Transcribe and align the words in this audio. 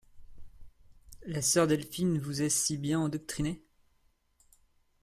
La 1.27 1.43
sœur 1.43 1.67
Delphine 1.67 2.17
vous 2.17 2.41
a 2.41 2.49
si 2.49 2.79
bien 2.79 2.99
endoctrinée? 3.01 3.61